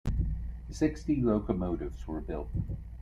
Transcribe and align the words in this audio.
Sixty 0.71 1.21
locomotives 1.21 2.07
were 2.07 2.21
built. 2.21 2.49